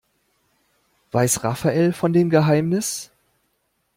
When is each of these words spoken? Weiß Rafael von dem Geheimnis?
Weiß 1.11 1.43
Rafael 1.43 1.93
von 1.93 2.11
dem 2.11 2.31
Geheimnis? 2.31 3.11